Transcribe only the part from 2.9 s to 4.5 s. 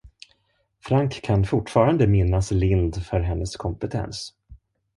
för hennes kompetens.